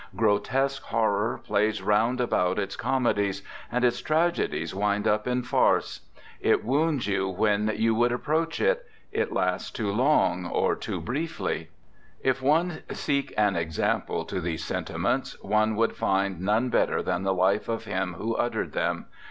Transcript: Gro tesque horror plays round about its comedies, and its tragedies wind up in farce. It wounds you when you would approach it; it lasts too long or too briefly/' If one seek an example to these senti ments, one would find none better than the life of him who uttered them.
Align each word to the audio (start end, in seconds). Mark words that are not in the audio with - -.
Gro 0.15 0.39
tesque 0.39 0.81
horror 0.85 1.39
plays 1.43 1.79
round 1.79 2.19
about 2.19 2.57
its 2.57 2.75
comedies, 2.75 3.43
and 3.71 3.85
its 3.85 4.01
tragedies 4.01 4.73
wind 4.73 5.07
up 5.07 5.27
in 5.27 5.43
farce. 5.43 6.07
It 6.39 6.65
wounds 6.65 7.05
you 7.05 7.27
when 7.29 7.71
you 7.75 7.93
would 7.93 8.11
approach 8.11 8.59
it; 8.59 8.83
it 9.11 9.31
lasts 9.31 9.69
too 9.69 9.91
long 9.91 10.47
or 10.47 10.75
too 10.75 10.99
briefly/' 10.99 11.67
If 12.19 12.41
one 12.41 12.79
seek 12.89 13.31
an 13.37 13.55
example 13.55 14.25
to 14.25 14.41
these 14.41 14.63
senti 14.65 14.97
ments, 14.97 15.39
one 15.43 15.75
would 15.75 15.95
find 15.95 16.41
none 16.41 16.69
better 16.69 17.03
than 17.03 17.21
the 17.21 17.35
life 17.35 17.69
of 17.69 17.83
him 17.85 18.15
who 18.15 18.33
uttered 18.35 18.71
them. 18.73 19.05